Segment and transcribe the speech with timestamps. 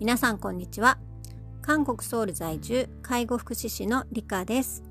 [0.00, 0.98] 皆さんこんにちは。
[1.60, 4.82] 韓国ソウル在住介護福祉士のリカです。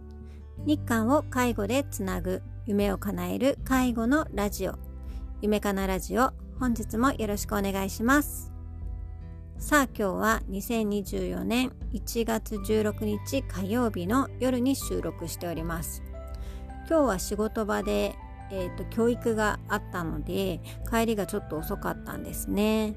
[0.65, 4.76] 日韓を介護でつなぐ夢を叶える介護のラジオ。
[5.42, 8.51] 夢かなラジオ本日もよろしくお願いします。
[9.57, 16.03] さあ今日は2024年1月16日火曜日の夜に収録しております。
[16.88, 18.16] 今日は仕事場で、
[18.52, 22.95] えーと、教育があったので帰りがちょっと遅かったんですね。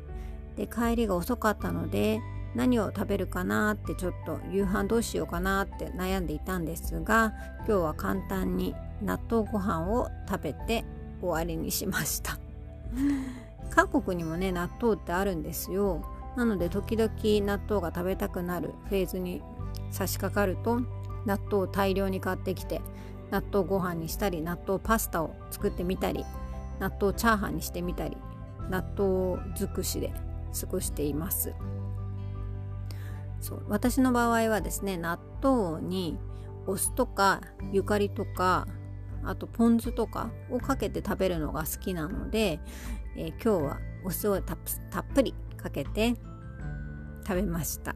[0.57, 2.21] で帰りが遅かったので
[2.55, 10.85] 何を食べるかなってちょっと夕飯どうしようかなって悩んでいたんですが今日は簡単に納豆ご飯を食べて
[11.21, 12.39] 終わりにしました。
[13.71, 16.03] 韓国にもね納豆ってあるんですよ。
[16.37, 17.11] なので時々
[17.45, 19.43] 納豆が食べたくなるフェーズに
[19.91, 20.81] 差し掛かると
[21.27, 22.81] 納豆を大量に買ってきて
[23.31, 26.25] 納豆ご飯にしたり納豆パスタを作ってみたり
[26.81, 28.17] 納豆チャーハンにしてみたり
[28.71, 30.13] 納豆尽くしで
[30.59, 31.55] 過ごしています。
[33.41, 36.19] そう私の場合はですね納豆に
[36.67, 37.41] お酢とか
[37.73, 38.67] ゆかりとか
[39.25, 42.61] あとポン酢とかをかけて食べるのが好きなので、
[43.17, 44.59] えー、今日はお酢をたっ
[45.15, 46.15] ぷりかけて
[47.27, 47.95] 食べました。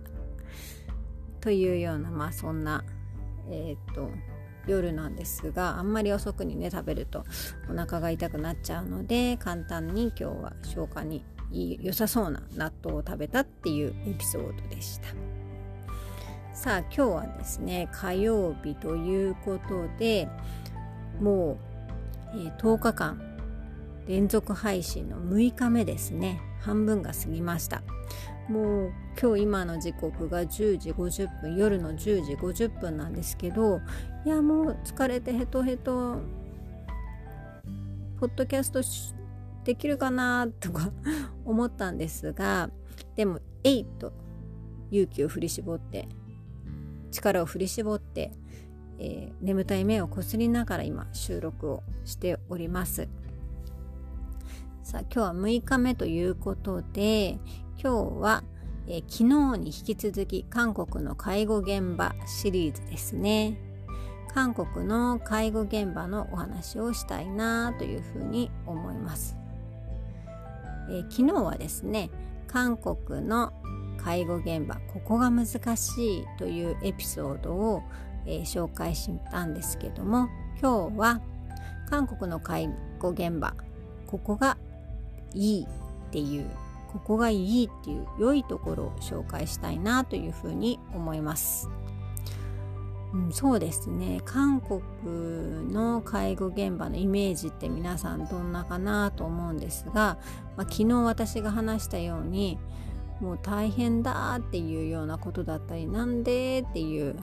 [1.41, 2.85] というようなまあそんな
[3.51, 4.11] えっ、と
[4.67, 7.25] 夜なんですがあんまり遅くにね食べると
[7.71, 15.09] お腹が痛くなっちゃうので簡単に今日は消化に良さそうな納豆を食べたっていうエピソードでした。
[16.53, 20.29] さあ今日はですね火曜日ということで
[21.21, 21.59] も
[22.35, 23.21] う、えー、10日間
[24.07, 26.41] 連続配信の6日目ですね。
[26.61, 27.83] 半分が過ぎました。
[28.49, 33.81] もう今日今の時刻が10時50分夜の10時50分なんですけど
[34.27, 36.21] いやもう疲れてヘトヘト
[38.21, 38.83] ポッドキャスト
[39.65, 40.91] できるかなとか
[41.45, 42.71] 思ったんですが
[43.17, 44.13] でも「えい!」と
[44.91, 46.09] 勇気を振り絞って
[47.11, 48.33] 力を振り絞って、
[48.99, 53.09] えー、眠たい目をこすりながら今収録をしております
[54.83, 57.39] さあ今日は6日目ということで
[57.85, 58.43] 今日は、
[58.87, 63.59] えー、昨日に引き続き韓国の介護現場シリーズですね。
[64.33, 69.37] 韓国の介護現場のお話をしたいなというふうに思います。
[70.89, 72.09] えー、昨日はですね
[72.47, 73.53] 韓国の
[73.99, 75.47] 介護現場ここが難
[75.77, 77.83] しいというエピソードを、
[78.25, 81.21] えー、紹介したんですけども今日は
[81.91, 83.55] 韓国の介護現場
[84.07, 84.57] ここが
[85.35, 86.47] いいっていう
[86.95, 91.69] ここがいいっていう良いところを紹介したいなというふうに思います。
[93.13, 94.81] うん、そうですね韓国
[95.73, 100.19] の介護現場のイメージって皆さんどんなかなと思うんですが、
[100.57, 102.59] まあ、昨日私が話したように
[103.21, 107.17] もう大変だっていうようなことだったりなんでっていう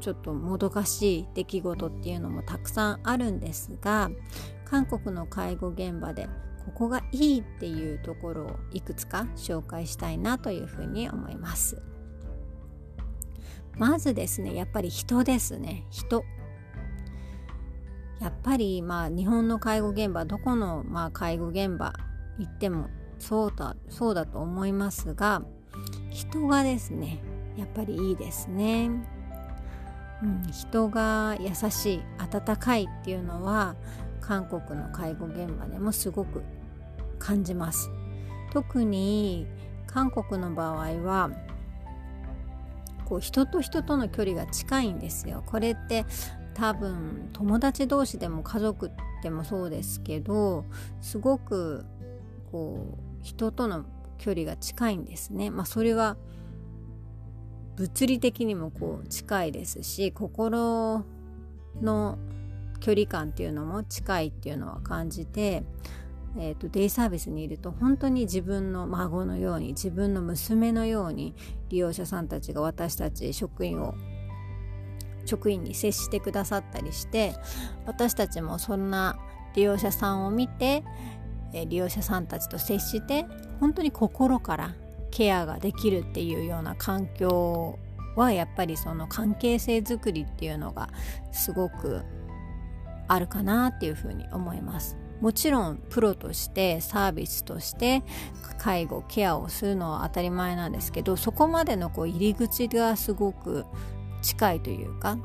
[0.00, 4.10] ちょっともどかしい出来事っていうのもたくさんあるんですが
[4.66, 6.28] 韓国の介護現場で
[6.66, 11.82] ここがいいっていうところをいくつか紹介したいなというふうに思います。
[13.76, 15.84] まずですねやっぱり人ですね。
[15.90, 16.24] 人。
[18.20, 21.92] やっぱりまあ日本の介護現場どこのまあ介護現場
[22.38, 22.88] 行っても
[23.18, 25.42] そうだそうだと思いますが
[26.10, 27.22] 人がですね
[27.56, 28.90] やっぱりいいですね、
[30.22, 33.76] うん、人が優しい温かいっていうのは
[34.20, 36.42] 韓国の介護現場でもすごく
[37.24, 37.90] 感じます
[38.52, 39.46] 特に
[39.86, 41.30] 韓国の場合は
[43.06, 45.42] こう人と人との距離が近いんですよ。
[45.46, 46.04] これって
[46.54, 48.90] 多分友達同士でも家族
[49.22, 50.64] でもそうですけど
[51.00, 51.84] すごく
[52.50, 53.84] こう人との
[54.18, 55.50] 距離が近いんですね。
[55.50, 56.16] まあ、それは
[57.76, 61.04] 物理的にもこう近いですし心
[61.80, 62.18] の
[62.80, 65.64] 距離感っていうのも近いっていうのは感じて
[66.36, 71.34] えーと、デイサービスにいると本当に自分の孫のように自分の娘のように
[71.68, 73.94] 利用者さんたちが私たち職員を
[75.24, 77.34] 職員に接してくださったりして
[77.86, 79.16] 私たちもそんな
[79.54, 80.82] 利用者さんを見て、
[81.52, 83.24] え、利用者さんたちと接して
[83.60, 84.74] 本当に心から
[85.10, 87.78] ケアができるっていうような環境
[88.16, 90.88] はやっぱりその関係性づくりっていうのが
[91.32, 92.02] すごく
[93.06, 95.03] あるかなっていうふうに思います。
[95.20, 98.02] もちろんプロとしてサービスとして
[98.58, 103.64] 介護ケアをするのは当たり前なんですけどそこまでのこう入り口がすごく
[104.22, 105.18] 近いというか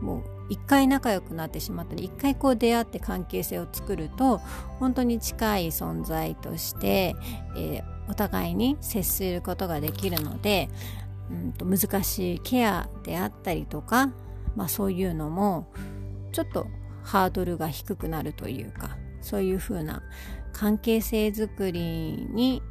[0.00, 4.38] もう一回仲良くなってしまったり一回こう出会って関係性を作ると
[4.78, 7.16] 本当に近い存在として、
[7.56, 10.68] えー、お互いに接することができるので、
[11.30, 14.12] うんと難しいケアであったりとか、
[14.54, 15.66] まあ、そういうのも
[16.32, 16.68] ちょっと
[17.02, 18.96] ハードルが低くなるというか
[19.26, 20.02] そういうふうな
[20.52, 22.62] 関係性づくりに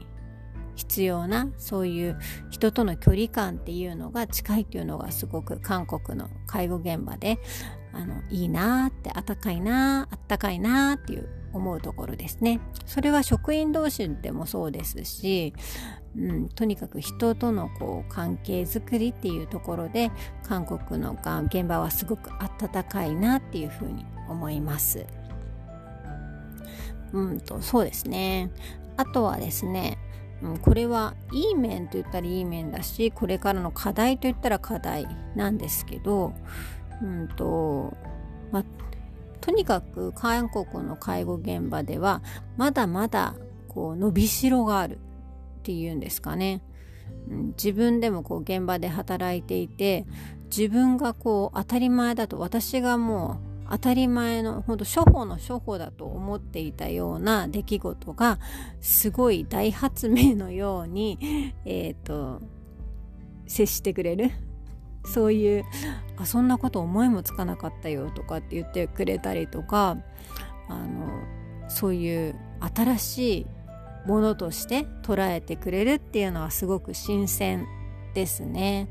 [0.76, 2.18] 必要なそういう
[2.50, 7.40] 人との距離感っていうのが近いっていうのがすごく韓国の介護現場で
[7.94, 12.60] あのいいなーってあったかいなあったかいなーっていう思うところですね。
[12.86, 15.54] それは職員同士でもそうですし、
[16.18, 20.12] うん、とにかく人とのこう関係づくりっていうところで
[20.44, 21.18] 韓国の
[21.48, 25.06] 現場はすごく温かいなっていうふうに思います。
[27.16, 28.52] うんとそうですね。
[28.98, 29.98] あとはですね
[30.42, 36.34] うん、これはいい面と言ったらいい面だしこれからの課題と言ったら課題なんですけど、
[37.02, 37.96] うんと
[38.52, 38.64] ま
[39.42, 42.22] とにかく韓国の介護現場では
[42.58, 43.36] まだまだ
[43.70, 45.00] こう伸びしろがあるっ
[45.64, 46.62] ていうんですかね。
[47.58, 50.06] 自分でもこう現場で働いていて
[50.56, 58.40] 自分がこう当たり前だと私がもう当たり前の本当処方の処方だと思っていたような出来事が
[58.80, 62.42] すごい大発明のように、 えーと、
[63.48, 64.32] 接してくれる
[65.06, 65.66] そういう
[66.18, 69.98] あそんなこと思いもつかなかったよとかって言ってくれたりとか
[70.68, 71.08] あの
[71.68, 73.48] そういう新しい
[74.08, 77.68] ものとして捉えてくれるっていうのはすごく新鮮
[78.14, 78.88] ですね。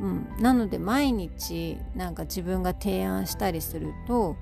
[0.00, 4.36] うん、なので毎日なんか自分が提案したりすると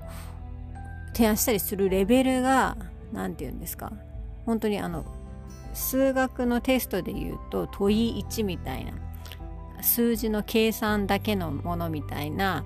[1.13, 2.77] 提案したりするレベルが
[3.11, 3.91] 何て言うんですか。
[4.45, 5.05] 本当にあの
[5.73, 8.93] 数学のテストで言うと問い1みたいな
[9.81, 12.65] 数字の計算だけのものみたいな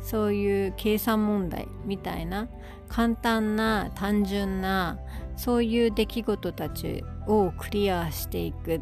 [0.00, 2.48] そういう計算問題みたいな
[2.88, 4.98] 簡単な単純な
[5.36, 8.80] そういう出来事たちをクリアしていくっ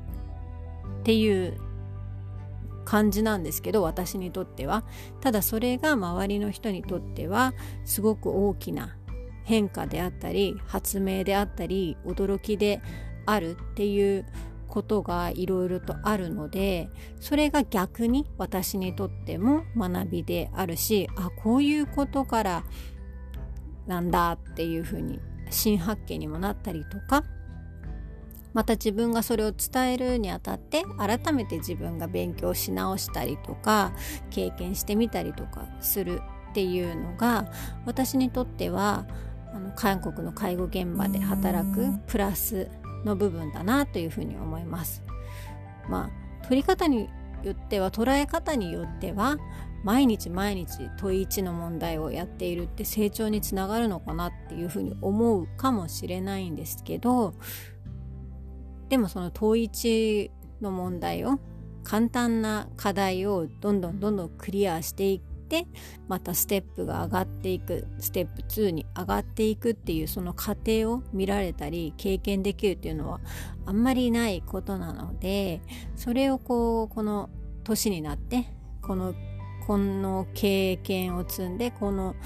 [1.02, 1.58] ていう
[2.84, 4.84] 感じなんですけど私にとっては。
[5.20, 7.54] ただそれが周りの人にとっては
[7.84, 8.96] すごく大きな
[9.44, 12.81] 変化であったり発明であったり驚きで
[13.26, 14.26] あるっていう
[14.69, 16.88] ことがいろいろとあるので
[17.20, 22.64] それが逆に私にとっても学びであるしあこういうことから
[23.86, 25.20] なんだっていうふうに
[25.50, 27.22] 新発見にもなったりとか
[28.54, 33.92] また自分がそれを伝えるにあたって改めて自分が勉強し直したりとか
[34.30, 37.50] 経験してみたりとかするっていうのが
[37.84, 39.06] 私にとっては
[39.52, 42.68] あの韓国の介護現場で働くプラス
[43.04, 45.02] の部分だなというふうに思います。
[45.88, 46.10] ま
[46.42, 47.08] あ取り方に
[47.42, 49.36] よっては捉え方によっては
[49.82, 57.34] 毎日毎日問い1の問題をやっているって成長につながるのかなっていうふうに思うかもしれないんですけど
[58.88, 61.38] でもその統一の問題を
[61.84, 65.66] 簡単な課題をどんどんどんどんクリアしていって
[66.08, 73.20] またステップが上がっていくステップ2に上がっていくっていうその過程を見られたり経験できるっていうのは
[73.66, 75.60] あんまりないことなので
[75.96, 77.28] それをこうこの
[77.62, 78.46] 年になって
[78.82, 79.14] この
[79.66, 82.16] この経験を積んでこの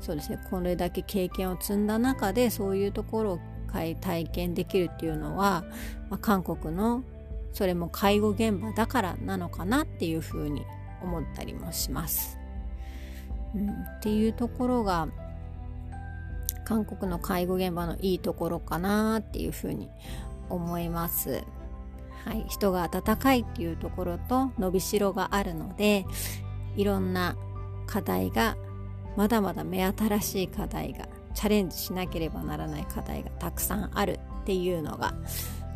[0.00, 5.64] そうですねこれだけ経験を積んだ中でそういうところを体験できるっていうのは、
[6.10, 7.02] まあ、韓国の
[7.52, 10.64] それも介護現場だからなのかなっていうふうに
[11.02, 12.38] 思ったりもします。
[13.54, 15.08] うん、っていうところが
[16.64, 19.88] 韓国の介護現場のいいところかなっていうふうに
[20.50, 21.44] 思います。
[22.24, 26.04] はい、人が温かいっていうところと伸びしろがあるので
[26.76, 27.36] いろんな
[27.86, 28.56] 課題が
[29.16, 35.14] まだまだ目新しい課題がチャレンジしなければならない課題がたくさんあるっていうのが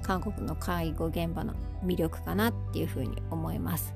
[0.02, 3.94] 韓国の介護現場の魅力かなっていうふうに思います。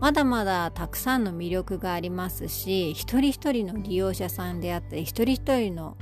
[0.00, 5.96] まだまだたくさんの魅力がありますし一人一人の利用者さんであったり一人一人の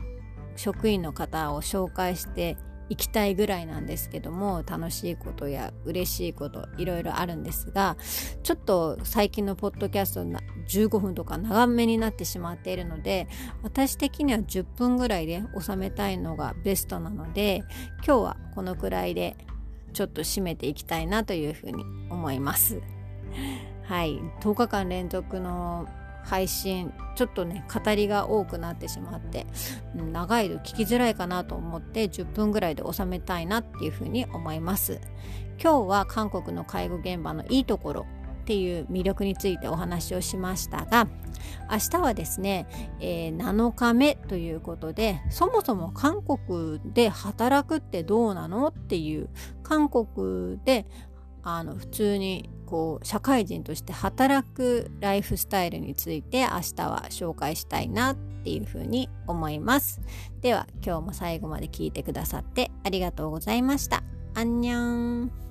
[0.57, 2.57] 職員の方を紹介して
[2.89, 7.97] 行きたいぐらいなんですけども楽しいことや嬉しいこといろいろあるんですが
[8.43, 10.25] ちょっと最近のポッドキャスト
[10.69, 13.29] 15分とか長めになってしまっているので
[13.63, 17.63] 私的には10分ぐらいで収めたいのがベストなので
[18.07, 19.37] 今日はこのくらいで
[19.93, 22.81] ちょっと締めていきたいなというふうに思います。
[23.85, 25.87] はい10日間連続の
[26.25, 29.47] 配信ちょっとね語りが多くなってしまって、
[29.95, 35.01] 長いと聞きづらいかなと思って10分ぐらいで収めたいなっていうふうに思います。
[35.63, 38.07] 今日は韓国の介護現場のいいところ
[38.45, 41.09] っていう魅力についてお話をしましたが
[41.71, 42.67] 明日はですね、
[43.01, 49.31] えー、7日目ということでそもそも韓国で働くってどうなのっていう
[49.63, 50.85] 韓国で
[51.45, 56.47] あの普通にこう社会人として働くライフスタイルについて明
[56.77, 60.01] 日は紹介したいなっていうふうに思います。
[60.41, 64.03] では今日も最後まで聞いてくださってありがとうございました。
[64.35, 65.44] アンニャン